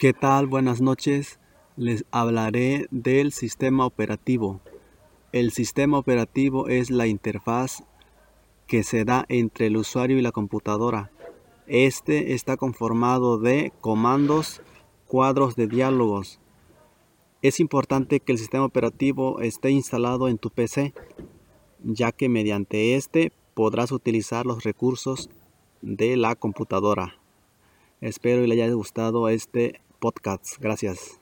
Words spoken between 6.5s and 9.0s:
es la interfaz que